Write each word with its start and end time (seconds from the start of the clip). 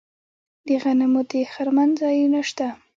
د 0.67 0.67
غنمو 0.83 1.21
د 1.31 1.33
خرمن 1.53 1.89
ځایونه 2.01 2.39
شته. 2.49 2.67